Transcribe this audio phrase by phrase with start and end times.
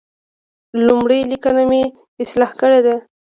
[0.85, 1.83] لومړۍ لیکنه مې
[2.23, 2.95] اصلاح کړې ده.